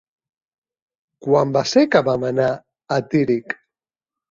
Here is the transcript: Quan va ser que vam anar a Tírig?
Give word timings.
Quan 1.25 1.51
va 1.59 1.63
ser 1.73 1.85
que 1.97 2.03
vam 2.09 2.27
anar 2.33 2.49
a 2.51 3.01
Tírig? 3.15 3.57